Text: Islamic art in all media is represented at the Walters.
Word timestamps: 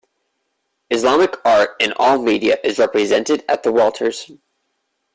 Islamic 0.89 1.35
art 1.45 1.75
in 1.79 1.93
all 1.95 2.17
media 2.17 2.57
is 2.63 2.79
represented 2.79 3.45
at 3.47 3.61
the 3.61 3.71
Walters. 3.71 4.31